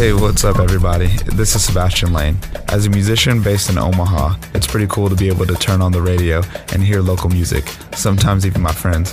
[0.00, 1.08] Hey, what's up, everybody?
[1.34, 2.38] This is Sebastian Lane.
[2.68, 5.92] As a musician based in Omaha, it's pretty cool to be able to turn on
[5.92, 6.40] the radio
[6.72, 9.10] and hear local music, sometimes even my friends.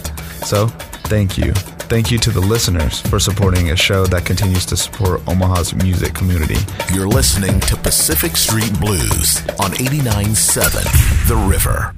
[0.47, 0.67] So,
[1.11, 1.51] thank you.
[1.91, 6.13] Thank you to the listeners for supporting a show that continues to support Omaha's music
[6.13, 6.55] community.
[6.93, 11.96] You're listening to Pacific Street Blues on 89.7 The River.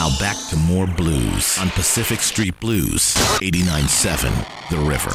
[0.00, 3.12] Now back to more blues on Pacific Street Blues,
[3.42, 4.32] 89.7
[4.70, 5.12] The River.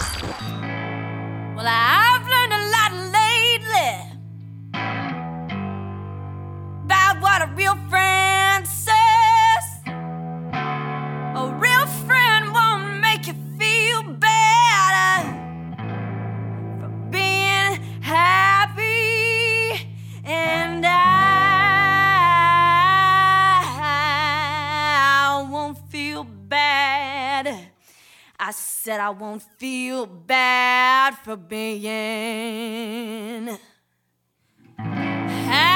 [1.55, 3.93] Well, I've learned a lot lately
[6.83, 8.94] about what a real friend says.
[28.47, 31.87] I said I won't feel bad for being
[34.77, 35.74] happy.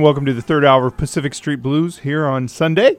[0.00, 2.96] And welcome to the third hour of Pacific Street Blues here on Sunday.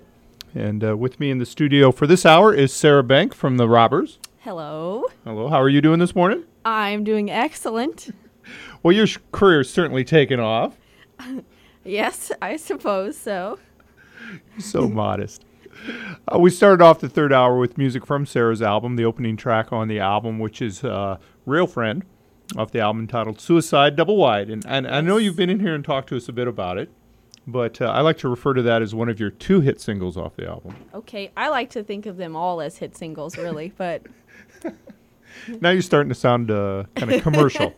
[0.53, 3.67] And uh, with me in the studio for this hour is Sarah Benck from the
[3.67, 4.19] Robbers.
[4.41, 5.05] Hello.
[5.23, 6.43] Hello, how are you doing this morning?
[6.63, 8.13] I'm doing excellent.
[8.83, 10.77] Well, your sh- career's certainly taken off.
[11.83, 13.57] Yes, I suppose so.
[14.59, 15.43] So modest.
[16.31, 19.73] Uh, we started off the third hour with music from Sarah's album, the opening track
[19.73, 21.17] on the album, which is uh,
[21.47, 22.03] Real Friend,
[22.57, 24.49] off the album entitled Suicide Double Wide.
[24.49, 26.77] And, and I know you've been in here and talked to us a bit about
[26.77, 26.89] it,
[27.47, 30.17] but uh, I like to refer to that as one of your two hit singles
[30.17, 30.75] off the album.
[30.93, 34.03] Okay, I like to think of them all as hit singles, really, but
[35.61, 37.73] now you're starting to sound uh, kind of commercial.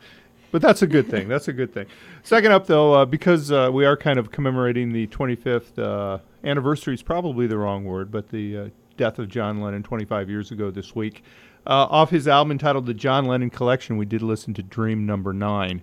[0.50, 1.28] but that's a good thing.
[1.28, 1.86] That's a good thing.
[2.22, 6.94] Second up, though, uh, because uh, we are kind of commemorating the 25th uh, anniversary
[6.94, 10.70] is probably the wrong word, but the uh, death of John Lennon 25 years ago
[10.70, 11.22] this week.
[11.66, 15.32] Uh, off his album entitled The John Lennon Collection, we did listen to Dream Number
[15.32, 15.82] Nine,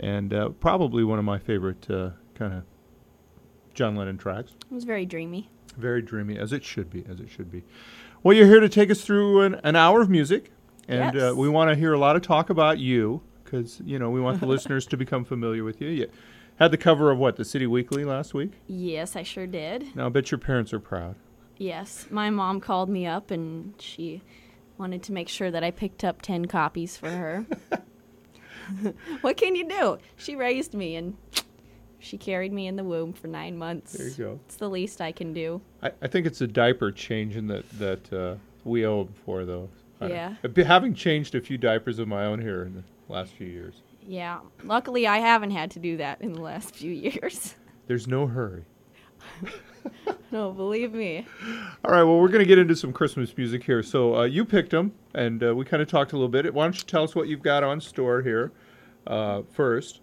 [0.00, 1.86] and uh, probably one of my favorite
[2.34, 2.62] kind of
[3.74, 4.52] John Lennon tracks.
[4.70, 5.48] it was very dreamy.
[5.76, 7.62] Very dreamy, as it should be, as it should be.
[8.22, 10.50] Well, you're here to take us through an, an hour of music,
[10.88, 11.32] and Yes.
[11.32, 14.20] uh, we want to hear a lot of talk about you because you know we
[14.20, 15.88] want the listeners to become familiar with you.
[15.88, 16.10] You
[16.56, 18.52] had the cover of what the City Weekly last week.
[18.66, 19.94] Yes, I sure did.
[19.96, 21.14] Now I bet your parents are proud.
[21.56, 24.20] Yes, my mom called me up and she
[24.82, 27.46] wanted to make sure that I picked up 10 copies for her.
[29.20, 29.98] what can you do?
[30.16, 31.16] She raised me and
[32.00, 33.92] she carried me in the womb for nine months.
[33.92, 34.40] There you go.
[34.46, 35.60] It's the least I can do.
[35.84, 38.34] I, I think it's a diaper changing that that uh,
[38.64, 39.68] we owe 'em for though.
[40.00, 40.34] I- Yeah.
[40.66, 43.82] Having changed a few diapers of my own here in the last few years.
[44.04, 47.54] Yeah, luckily I haven't had to do that in the last few years.
[47.86, 48.64] There's no hurry.
[50.32, 51.26] no, believe me.
[51.84, 53.82] All right, well, we're going to get into some Christmas music here.
[53.82, 56.52] So uh, you picked them, and uh, we kind of talked a little bit.
[56.52, 58.52] Why don't you tell us what you've got on store here
[59.06, 60.00] uh, first?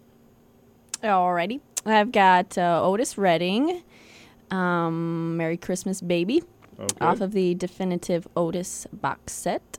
[1.02, 1.60] Alrighty.
[1.86, 3.82] I've got uh, Otis Redding,
[4.50, 6.42] um, Merry Christmas Baby,
[6.78, 7.04] Okay.
[7.04, 9.78] off of the definitive Otis box set.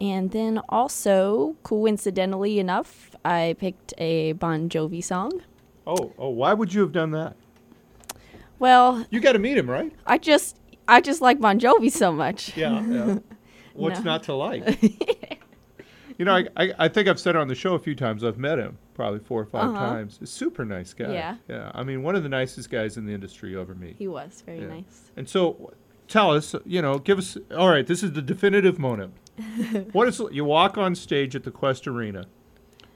[0.00, 5.42] And then also, coincidentally enough, I picked a Bon Jovi song.
[5.86, 7.34] oh, oh, why would you have done that?
[8.58, 9.92] Well, You got to meet him, right?
[10.06, 12.56] I just I just like Bon Jovi so much.
[12.56, 12.82] Yeah.
[12.86, 13.18] yeah.
[13.74, 14.04] What's No.
[14.04, 14.82] not to like?
[16.18, 18.24] you know, I, I, I think I've said it on the show a few times.
[18.24, 19.78] I've met him probably four or 5 Uh-huh.
[19.78, 20.18] times.
[20.20, 21.12] A super nice guy.
[21.12, 21.36] Yeah.
[21.48, 21.70] Yeah.
[21.74, 23.96] I mean, one of the nicest guys in the industry you'll ever meet.
[23.96, 24.66] He was very Yeah.
[24.68, 25.10] nice.
[25.16, 25.72] And so,
[26.08, 27.36] tell us, you know, give us.
[27.56, 29.12] All right, this is the definitive moment.
[29.92, 32.26] what is you walk on stage at the Qwest Arena?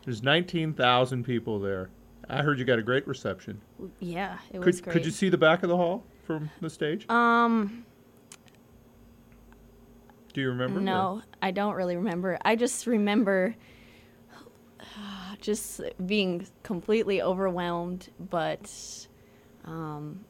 [0.05, 1.91] There's 19,000 people there.
[2.33, 3.61] I heard you got a great reception.
[4.01, 4.93] Yeah, it was Could great.
[4.95, 7.09] could you see the back of the hall from the stage?
[7.11, 7.85] Um,
[10.33, 10.79] Do you remember?
[10.79, 12.39] or- No, I don't really remember.
[12.45, 13.55] I just remember
[15.41, 18.73] just being completely overwhelmed, but
[19.67, 20.25] um,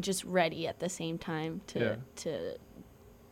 [0.00, 1.96] just ready at the same time to Yeah.
[2.16, 2.56] to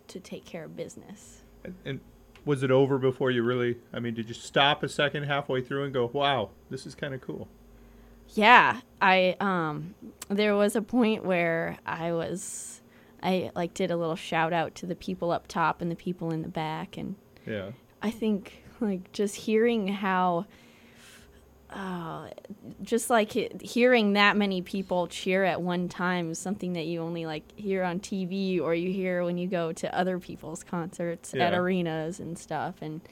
[0.09, 1.43] to take care of business.
[1.65, 2.01] And, and
[2.49, 3.77] was it over before you really?
[3.93, 7.13] I mean, did you stop a second halfway through and go, "Wow, this is kind
[7.13, 7.47] of cool"?
[8.31, 9.95] Yeah, I um
[10.29, 12.81] there was a point where I was
[13.23, 16.31] I like did a little shout out to the people up top and the people
[16.31, 17.73] in the back and Yeah.
[18.03, 20.47] I think like just hearing how,
[21.71, 22.29] uh,
[22.83, 23.33] just like
[23.63, 27.83] hearing that many people cheer at one time is something that you only like hear
[27.85, 32.39] on TV or you hear when you go to other people's concerts at arenas and
[32.39, 32.77] stuff.
[32.81, 33.03] And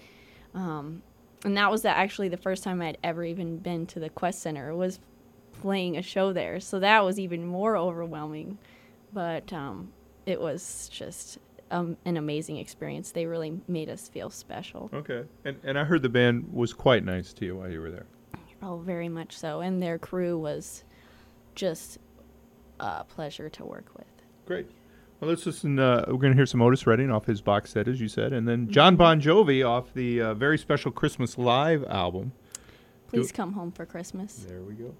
[0.54, 1.02] um,
[1.44, 4.34] and that was the, actually the first time I'd ever even been to the Qwest
[4.36, 4.98] Center was
[5.60, 6.58] playing a show there.
[6.60, 8.58] So that was even more overwhelming.
[9.12, 9.92] But um,
[10.24, 11.38] it was just
[11.70, 13.12] um, an amazing experience.
[13.12, 14.90] They really made us feel special.
[14.92, 15.24] Okay.
[15.44, 18.06] And and I heard the band was quite nice to you while you were there.
[18.66, 19.60] Oh, very much so.
[19.60, 20.82] And their crew was
[21.54, 21.98] just
[22.80, 24.08] a pleasure to work with.
[24.44, 24.68] Great.
[25.20, 25.78] Well, let's listen.
[25.78, 28.32] Uh, we're going to hear some Otis Redding off his box set, as you said,
[28.32, 32.32] and then Jon Bon Jovi off the uh, very special Christmas Live album.
[33.06, 34.44] Please come home for Christmas.
[34.48, 34.94] There we go.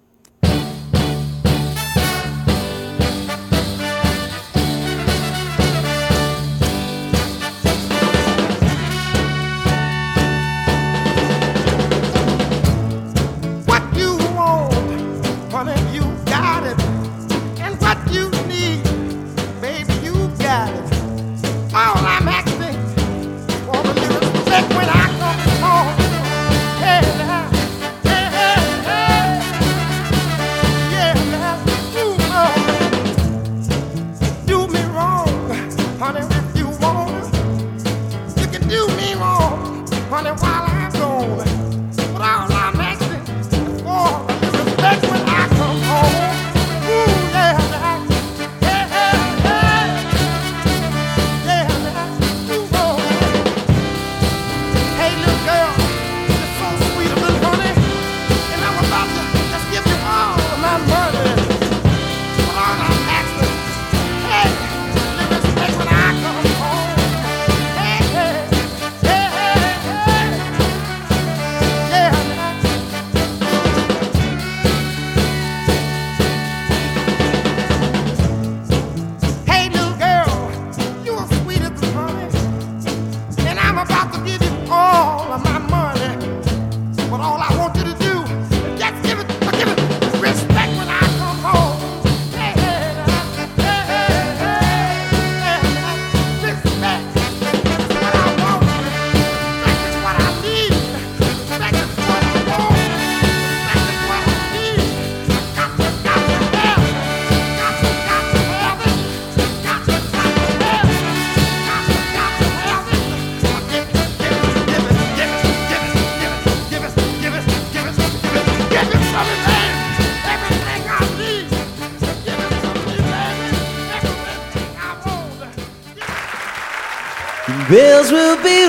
[127.97, 128.66] girls will be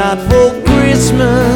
[0.00, 1.49] not for Christmas.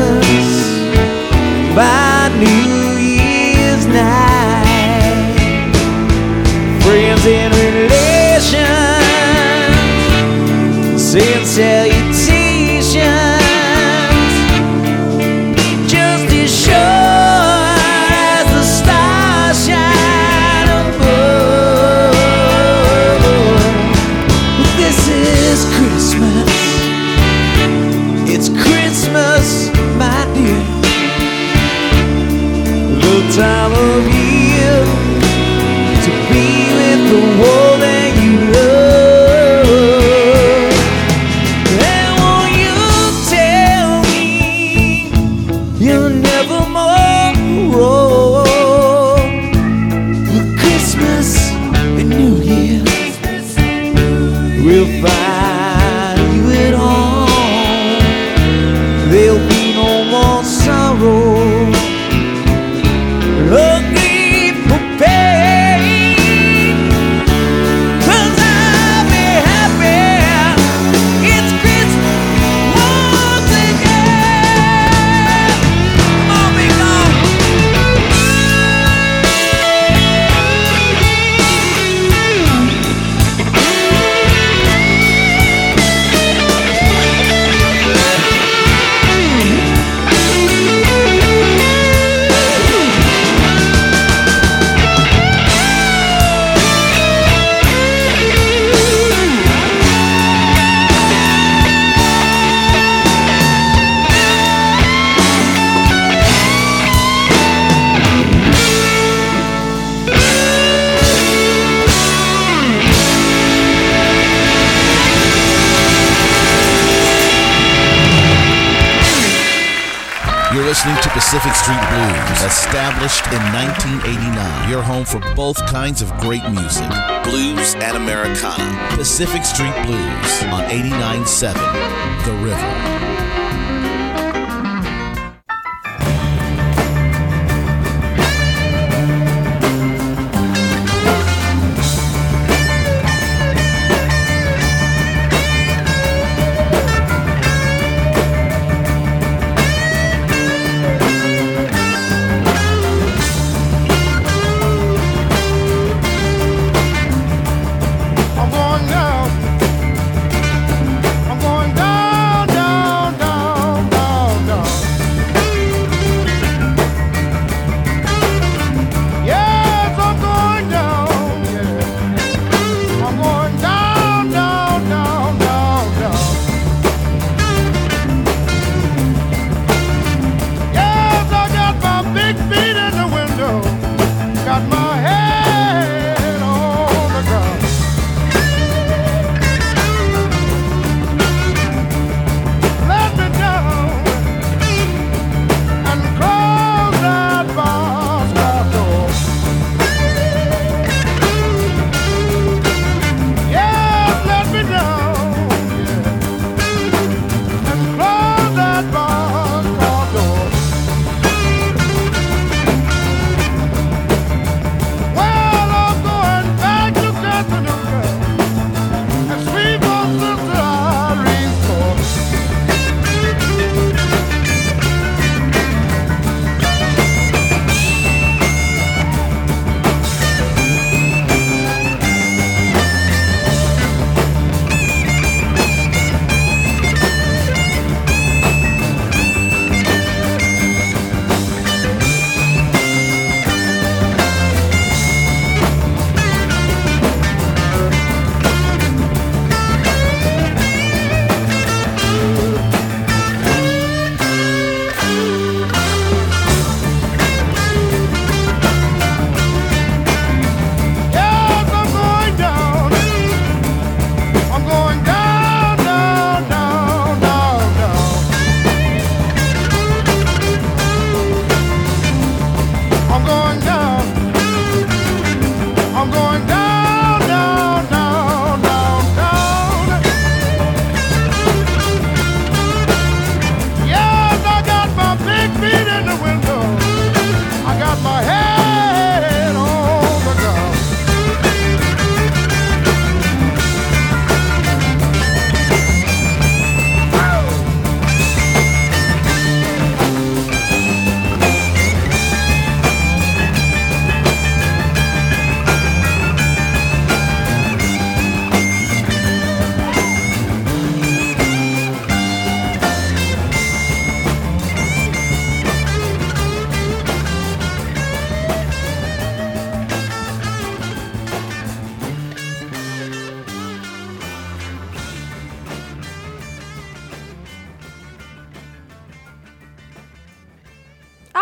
[121.35, 124.70] Pacific Street Blues, established in 1989.
[124.70, 126.88] Your home for both kinds of great music
[127.25, 128.97] blues and Americana.
[128.97, 133.23] Pacific Street Blues on 89.7 The River.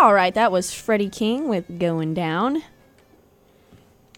[0.03, 2.65] All right, that was Freddie King with Going Down.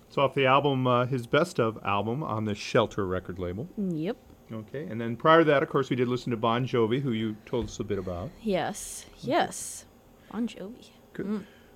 [0.08, 3.68] It's off the album, uh, his best of album on the Shelter record label.
[3.76, 4.16] Yep.
[4.50, 7.12] Okay, and then prior to that, of course, we did listen to Bon Jovi, who
[7.12, 8.30] you told us a bit about.
[8.40, 9.04] Yes.
[9.20, 9.84] Yes.
[10.32, 10.88] Bon Jovi.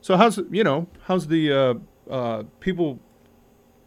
[0.01, 1.75] So how's you know how's the uh,
[2.11, 3.01] uh, people?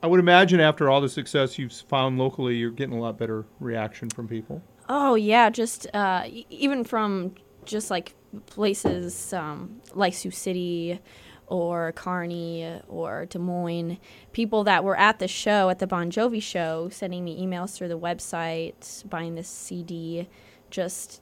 [0.04, 3.46] I would imagine after all the success you've found locally, you're getting a lot better
[3.60, 4.62] reaction from people.
[4.88, 7.34] Oh yeah, just uh, even from
[7.66, 8.14] just like
[8.46, 11.00] places um, like Sioux City
[11.48, 13.98] or Kearney or Des Moines,
[14.32, 17.90] people that were at the show at the Bon Jovi show, sending me emails through
[17.90, 20.30] the website, buying this CD,
[20.70, 21.22] just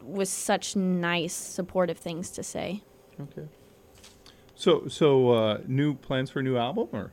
[0.00, 2.82] was such nice supportive things to say.
[3.20, 3.48] Okay.
[4.54, 7.12] So so uh, new plans for a new album or?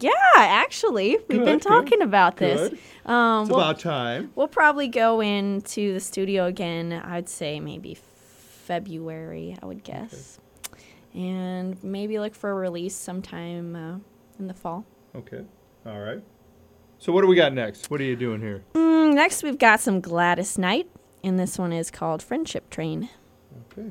[0.00, 2.70] Yeah, actually, we've been Good, good, talking about this.
[2.70, 2.78] good.
[3.10, 4.30] Um, It's we'll- about time.
[4.34, 6.92] We'll probably go into the studio again.
[6.92, 7.94] I'd say maybe
[8.62, 9.56] February.
[9.62, 10.38] I would guess,
[11.14, 13.98] and maybe look for a release sometime uh,
[14.38, 14.84] in the fall.
[15.14, 15.44] Okay.
[15.84, 16.22] All right.
[16.98, 17.90] So what do we got next?
[17.90, 18.62] What are you doing here?
[18.74, 20.88] Mm, next, we've got some Gladys Knight,
[21.24, 23.08] and this one is called "Friendship Train."
[23.72, 23.90] Okay.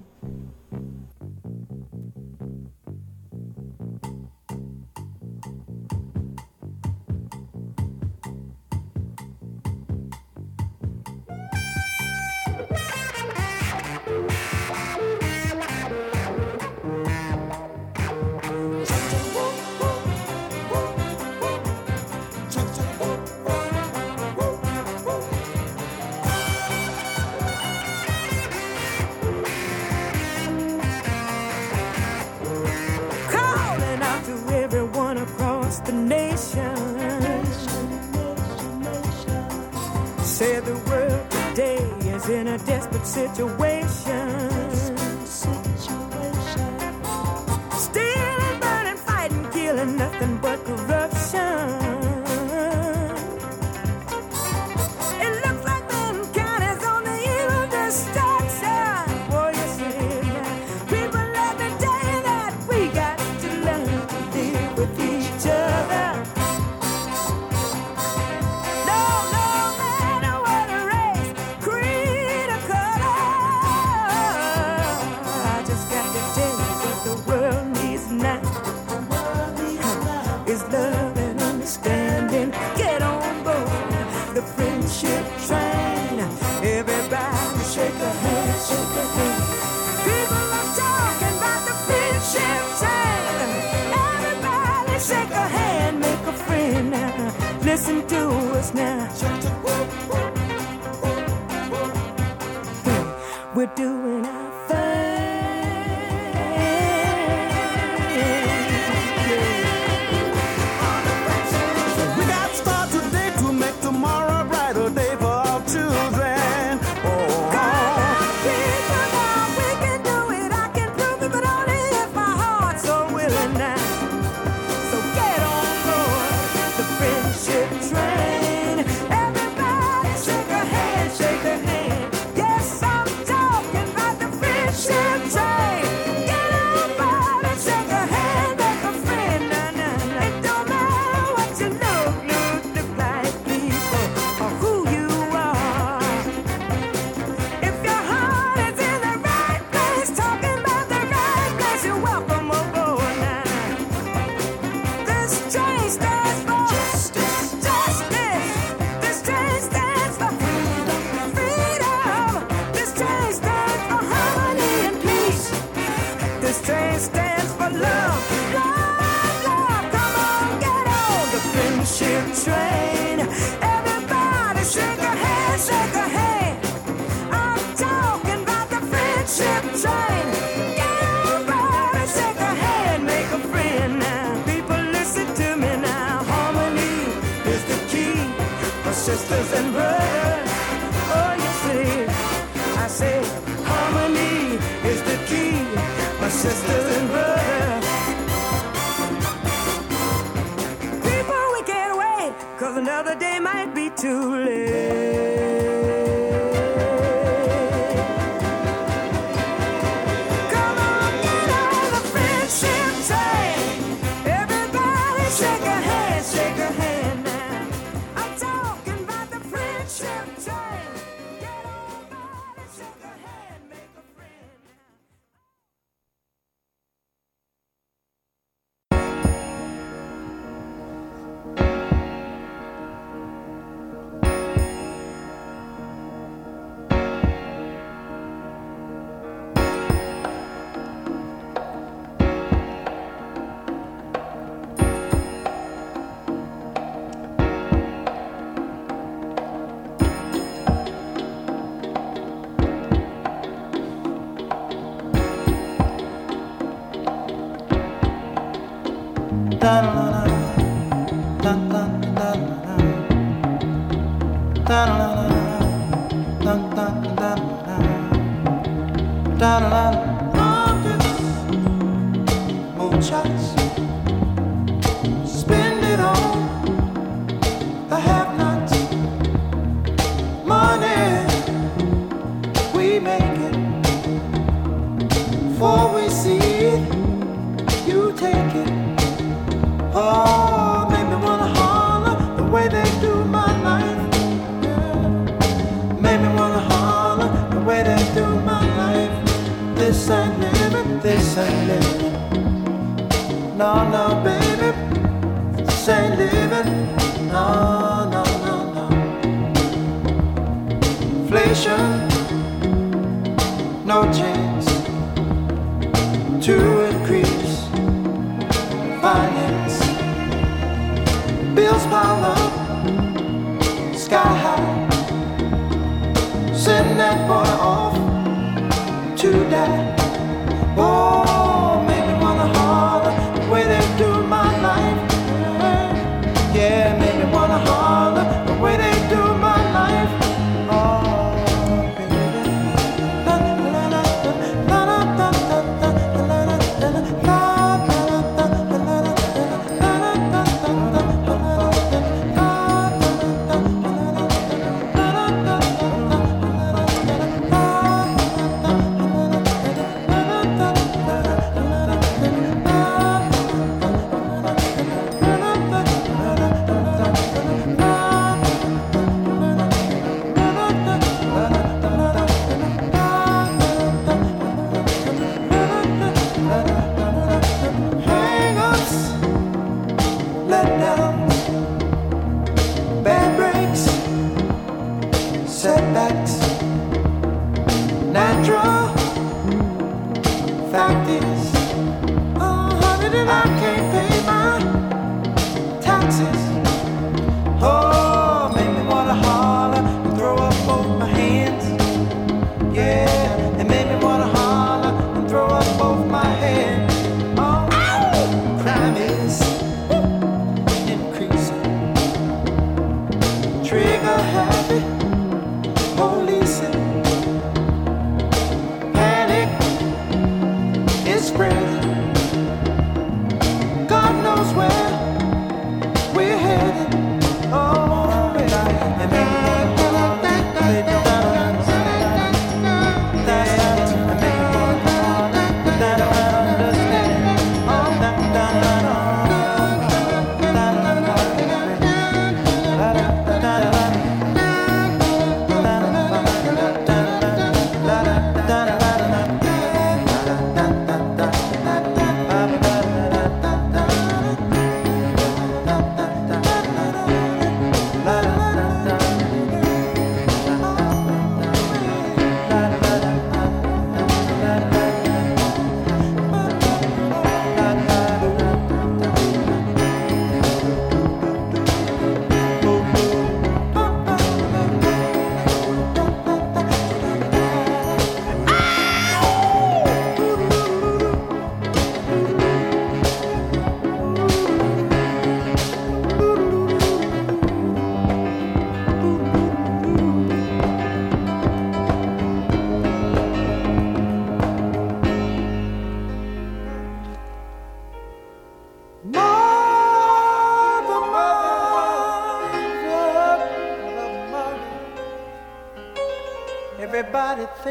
[42.51, 44.20] In a desperate situation.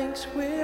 [0.01, 0.60] thinks we're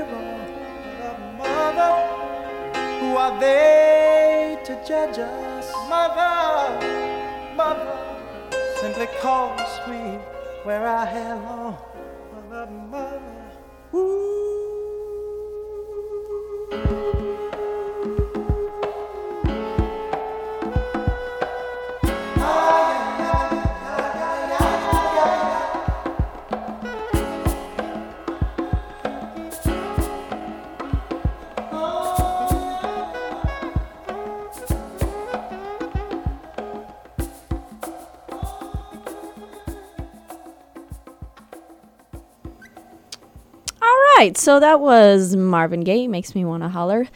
[44.26, 47.06] right, so that was Marvin Gaye, Makes Me Wanna Holler.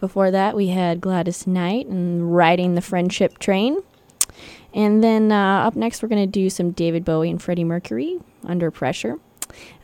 [0.00, 3.78] Before that, we had Gladys Knight and Riding the Friendship Train.
[4.74, 8.18] And then uh, up next, we're going to do some David Bowie and Freddie Mercury,
[8.44, 9.18] Under Pressure.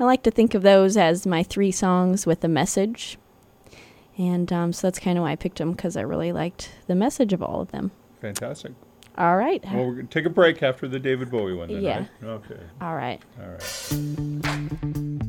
[0.01, 3.19] I like to think of those as my three songs with a message.
[4.17, 6.95] And um, so that's kind of why I picked them because I really liked the
[6.95, 7.93] message of all of them.
[8.21, 8.73] Fantastic.
[9.19, 9.63] All right.
[9.67, 11.69] Well, we're going to take a break after the David Bowie one.
[11.69, 11.99] Then, yeah.
[12.23, 12.29] Right?
[12.29, 12.61] Okay.
[12.81, 13.21] All right.
[13.39, 15.29] All right.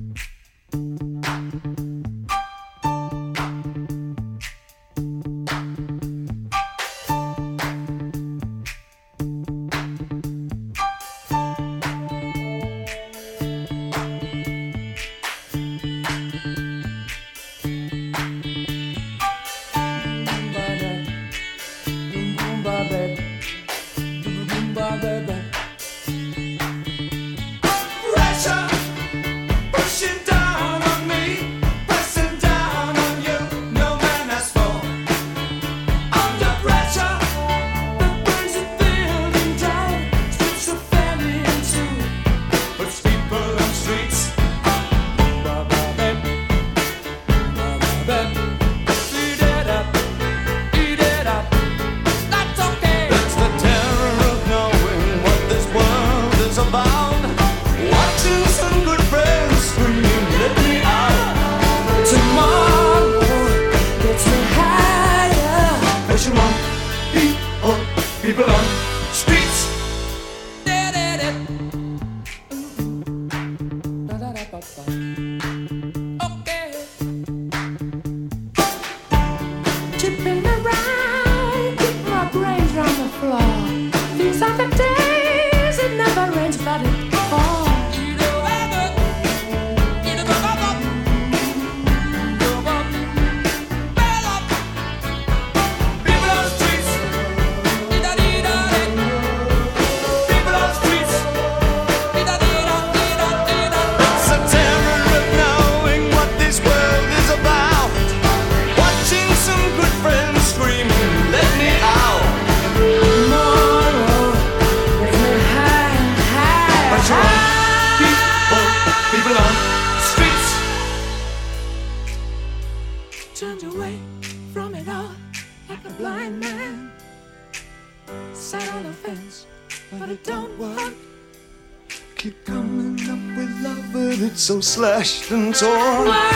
[135.10, 136.29] Ashland's all.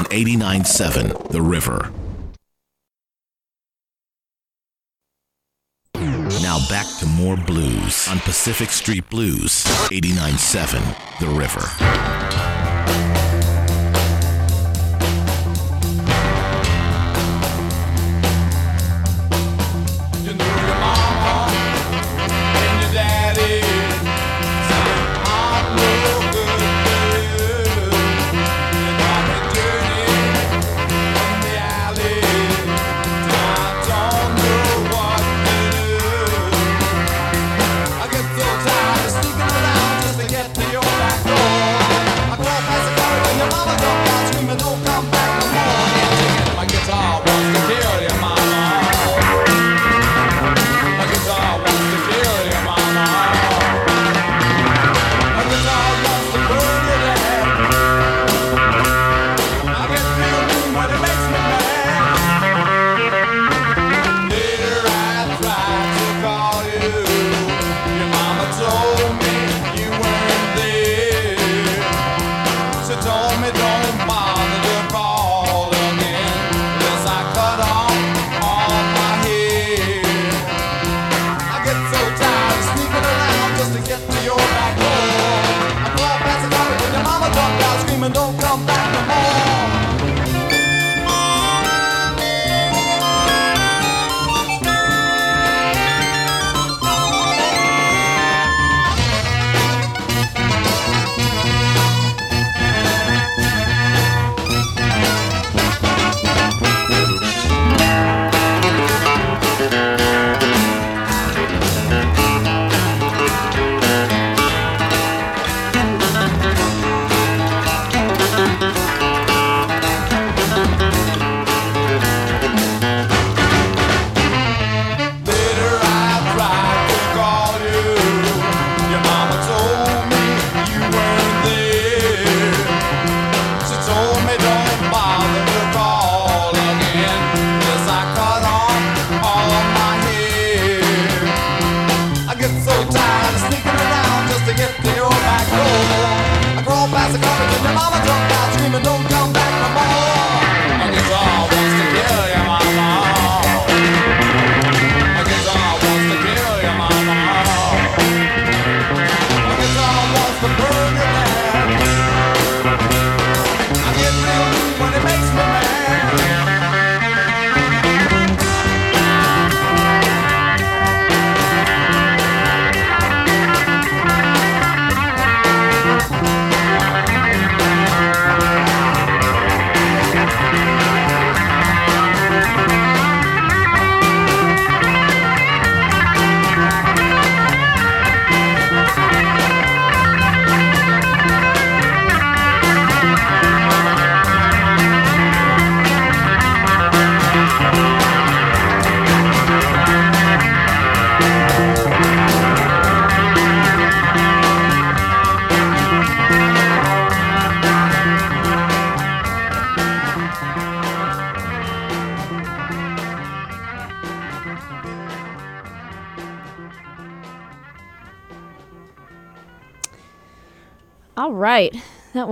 [0.00, 1.92] On 89.7 The River.
[6.40, 12.49] Now back to more blues on Pacific Street Blues, 89.7 The River.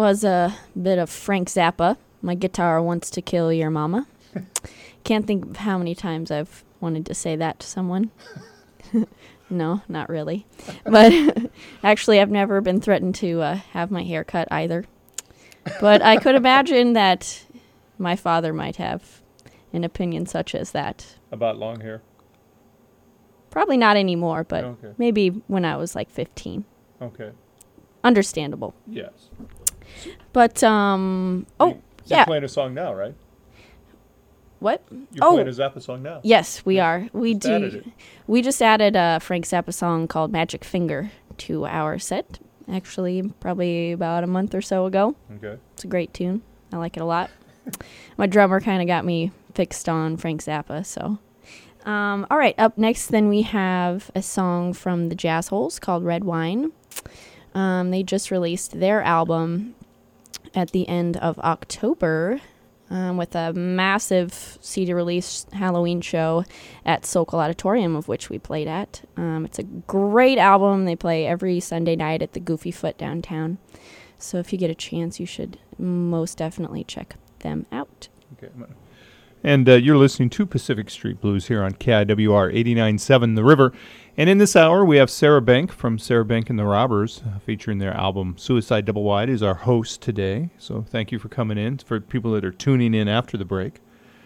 [0.09, 1.99] Was a bit of Frank Zappa.
[2.23, 4.07] My guitar wants to kill your mama.
[5.05, 8.11] Can't think of how many times I've wanted to say that to someone.
[9.51, 10.47] no, not really.
[10.85, 11.13] But
[11.85, 14.87] actually, I've never been threatened to uh, have my hair cut either.
[15.79, 17.45] But I could imagine that
[17.99, 19.21] my father might have
[19.75, 21.17] an opinion such as that.
[21.31, 22.01] About long hair.
[23.51, 24.93] Probably not anymore, but Okay.
[24.97, 26.65] maybe when I was like 15.
[27.03, 27.33] Okay.
[28.03, 28.75] Understandable.
[28.87, 29.29] Yes.
[30.33, 32.25] But, um, oh, You're yeah.
[32.25, 33.15] playing a song now, right?
[34.61, 34.83] What?
[34.91, 36.21] You're oh, playing a Zappa song now.
[36.25, 37.09] Yes, we are.
[37.13, 37.93] We Just do.
[38.27, 42.41] We just added a Frank Zappa song called "Magic Finger" to our set.
[42.71, 45.15] Actually, probably about a month or so ago.
[45.37, 45.59] Okay.
[45.75, 46.43] It's a great tune.
[46.73, 47.31] I like it a lot.
[48.17, 50.85] My drummer kind of got me fixed on Frank Zappa.
[50.85, 51.19] So,
[51.89, 52.55] um, all right.
[52.59, 56.73] Up next, then we have a song from the Jazz Holes called "Red Wine."
[57.55, 59.75] Um, they just released their album
[60.55, 62.41] at the end of October
[62.91, 66.45] um, with a massive CD release Halloween show
[66.85, 69.03] at Sokol Auditorium, of which we played at.
[69.17, 70.85] Um, it's a great album.
[70.85, 73.59] They play every Sunday night at the Goofy Foot downtown.
[74.19, 78.09] So if you get a chance, you should most definitely check them out.
[78.37, 78.53] Okay.
[79.45, 83.73] And uh, you're listening to Pacific Street Blues here on KIWR 89.7 The River.
[84.19, 87.39] And in this hour, we have Sarah Benck from Sarah Benck and the Robbers, uh,
[87.39, 90.51] featuring their album Suicide Double Wide, is our host today.
[90.59, 91.79] So thank you for coming in.
[91.79, 93.79] For people that are tuning in after the break,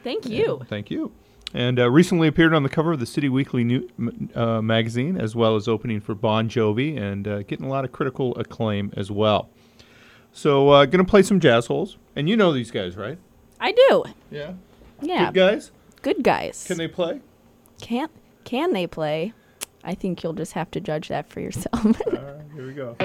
[0.02, 0.62] Thank you.
[0.66, 1.12] thank you.
[1.52, 3.86] And uh, recently appeared on the cover of the City Weekly new,
[4.34, 7.92] uh, magazine, as well as opening for Bon Jovi, and uh, getting a lot of
[7.92, 9.50] critical acclaim as well.
[10.32, 13.18] So, uh, gonna play some jazz holes, and you know these guys, right?
[13.60, 14.04] I do.
[14.30, 14.54] Yeah.
[15.02, 15.26] Yeah.
[15.26, 15.70] Good guys.
[16.00, 16.64] Good guys.
[16.66, 17.20] Can they play?
[17.82, 18.10] Can't.
[18.44, 19.34] can they play?
[19.84, 21.82] I think you'll just have to judge that for yourself.
[22.54, 22.96] Here we go.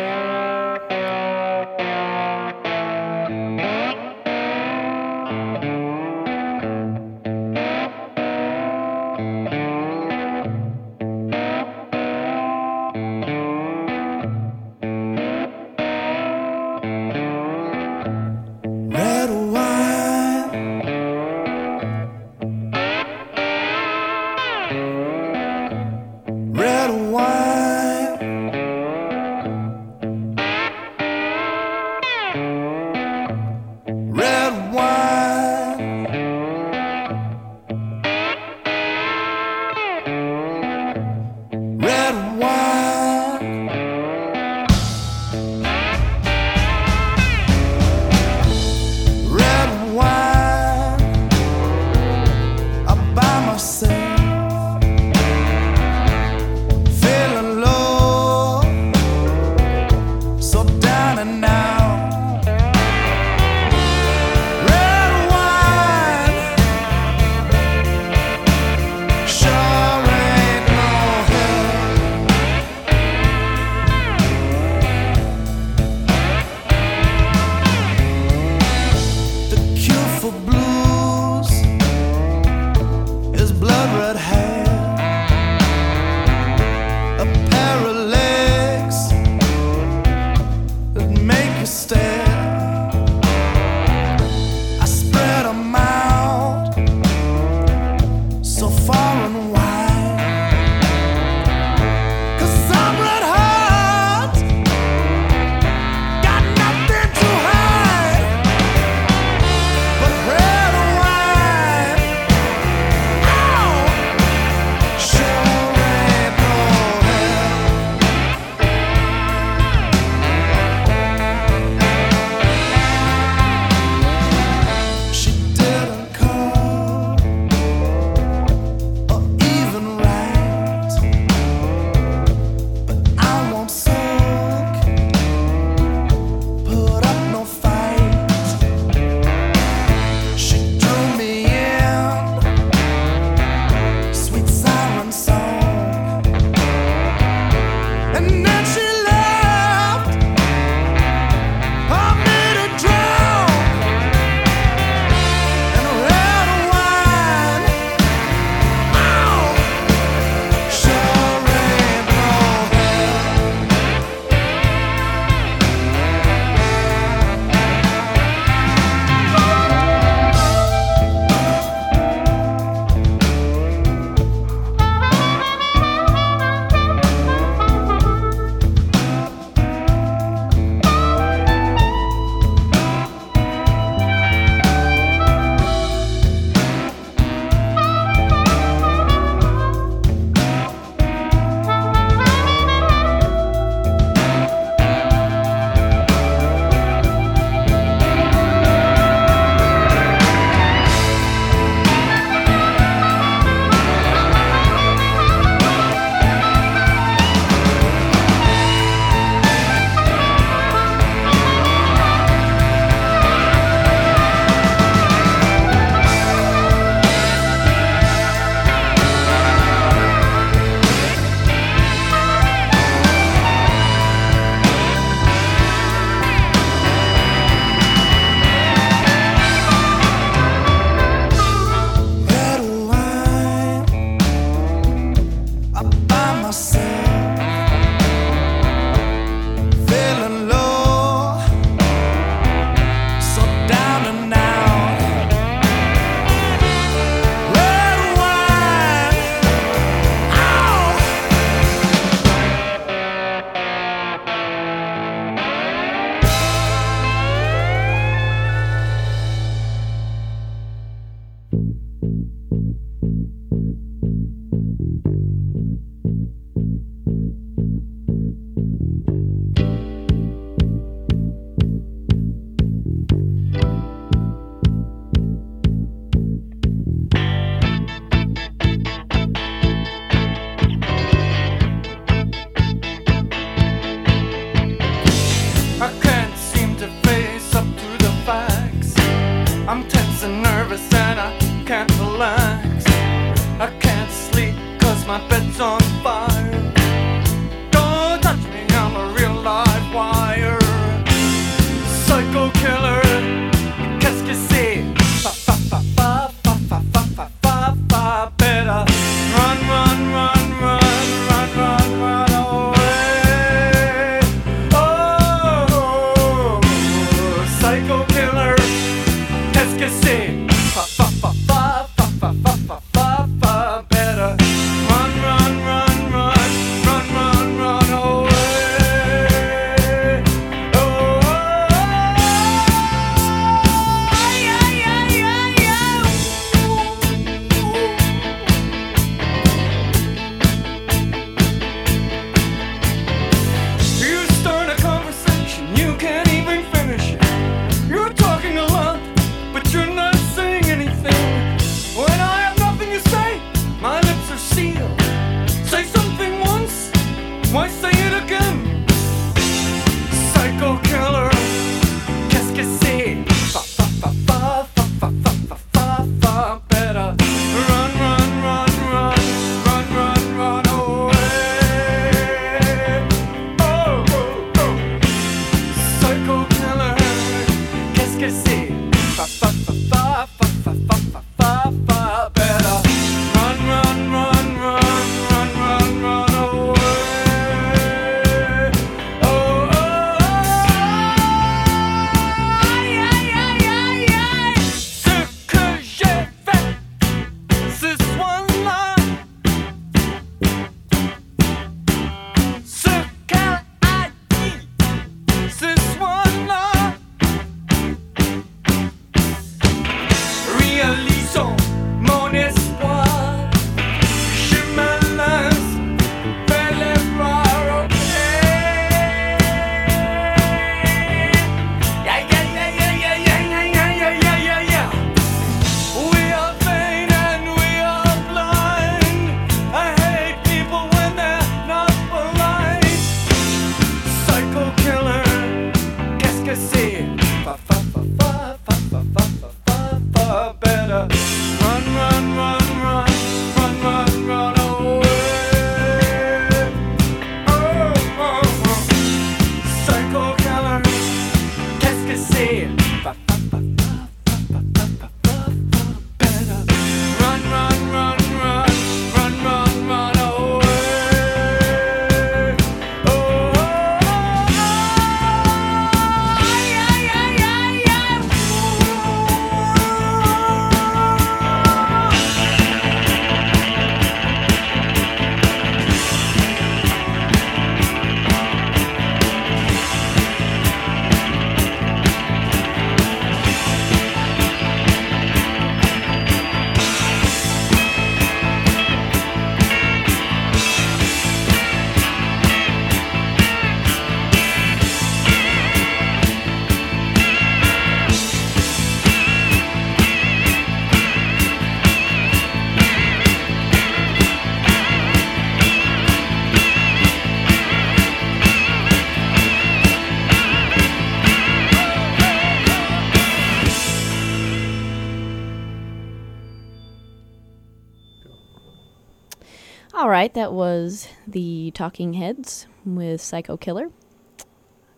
[520.38, 523.90] that was The Talking Heads with Psycho Killer.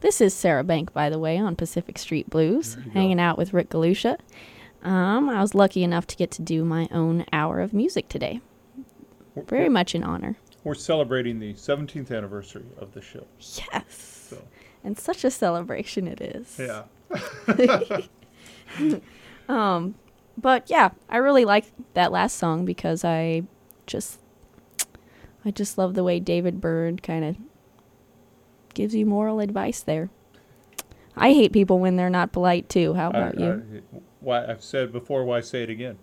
[0.01, 3.23] This is Sarah Benck, by the way, on Pacific Street Blues, hanging go.
[3.23, 4.17] out with Rick Galusha.
[4.83, 8.41] Um, I was lucky enough to get to do my own hour of music today.
[9.47, 10.35] Very much in honor.
[10.65, 13.25] We're celebrating the 17th anniversary of the show.
[13.39, 14.27] Yes.
[14.29, 14.43] So.
[14.83, 16.59] And such a celebration it is.
[16.59, 16.83] Yeah.
[19.47, 19.95] um,
[20.37, 23.43] but yeah, I really like that last song because I
[23.87, 24.19] just
[25.45, 27.37] I just love the way David Byrne kind of
[28.73, 30.09] gives you moral advice there.
[31.15, 32.93] I hate people when they're not polite too.
[32.93, 33.83] How about I, you?
[33.93, 35.97] I, why I've said before, why say it again,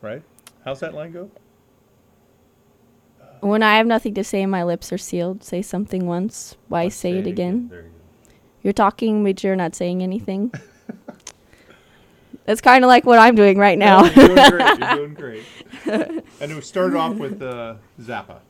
[0.00, 0.22] right?
[0.64, 1.30] How's that line go?
[3.40, 5.44] When I have nothing to say, my lips are sealed.
[5.44, 6.56] Say something once.
[6.68, 7.70] Why say, it again?
[7.72, 7.92] again.
[8.62, 10.52] You are talking, but you're not saying anything.
[12.44, 14.02] That's kind of like what I'm doing right now.
[14.16, 14.78] No, you're doing great.
[14.78, 16.24] You're doing great.
[16.40, 18.40] and we started off with uh, Zappa.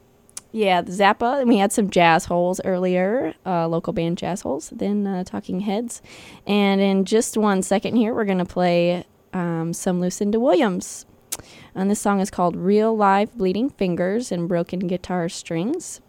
[0.53, 1.41] Yeah, the Zappa.
[1.41, 4.71] And we had some jazz holes earlier, uh, local band jazz holes.
[4.75, 6.01] Then uh, Talking Heads,
[6.47, 11.05] and in just one second here, we're gonna play um, some Lucinda Williams.
[11.75, 16.01] And this song is called "Real Live Bleeding Fingers and Broken Guitar Strings."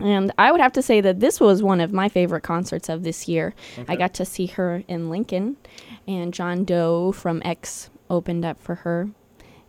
[0.00, 3.02] And I would have to say that this was one of my favorite concerts of
[3.02, 3.54] this year.
[3.86, 5.58] I got to see her in Lincoln,
[6.08, 9.10] and John Doe from X opened up for her,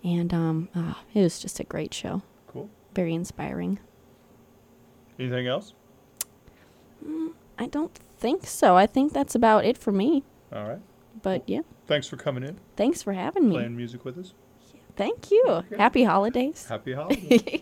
[0.04, 2.22] and um, ah, it was just a great show.
[2.94, 3.80] Very inspiring.
[5.20, 5.74] Anything else?
[7.06, 8.76] Mm, I don't think so.
[8.76, 10.24] I think that's about it for me.
[10.52, 10.80] All right.
[11.22, 13.56] But yeah, Thanks for coming in, thanks for having me.
[13.56, 14.34] playing music with us.
[14.96, 15.64] Thank you.
[15.78, 16.66] Happy holidays.
[16.68, 17.62] Happy holidays.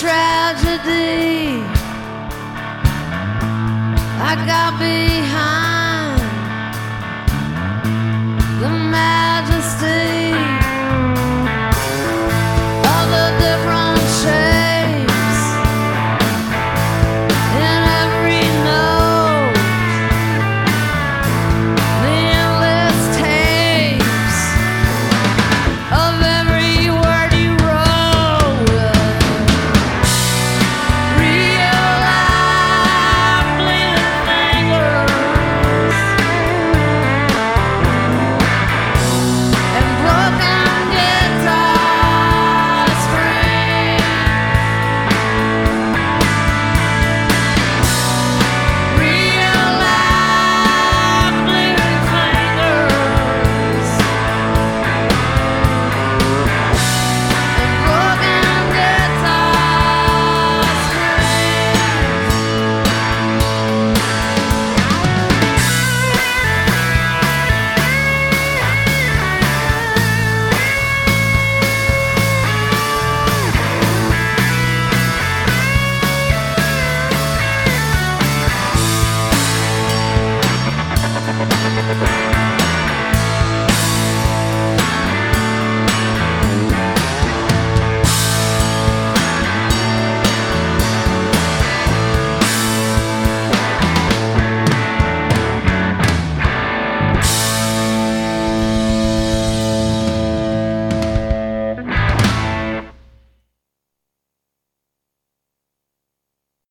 [0.00, 1.62] tragedy
[4.26, 6.20] I got behind
[8.60, 9.33] the mountain.